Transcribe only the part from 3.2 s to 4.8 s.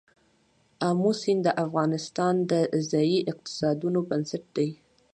اقتصادونو بنسټ دی.